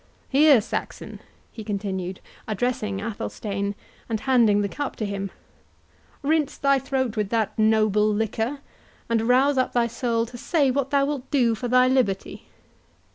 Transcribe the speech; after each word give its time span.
—Here, 0.31 0.61
Saxon," 0.61 1.19
he 1.51 1.63
continued, 1.63 2.21
addressing 2.47 2.99
Athelstane, 2.99 3.75
and 4.09 4.19
handing 4.21 4.61
the 4.63 4.67
cup 4.67 4.95
to 4.95 5.05
him, 5.05 5.29
"rinse 6.23 6.57
thy 6.57 6.79
throat 6.79 7.15
with 7.15 7.29
that 7.29 7.53
noble 7.59 8.09
liquor, 8.11 8.61
and 9.09 9.21
rouse 9.27 9.59
up 9.59 9.73
thy 9.73 9.85
soul 9.85 10.25
to 10.25 10.39
say 10.39 10.71
what 10.71 10.89
thou 10.89 11.05
wilt 11.05 11.29
do 11.29 11.53
for 11.53 11.67
thy 11.67 11.87
liberty." 11.87 12.47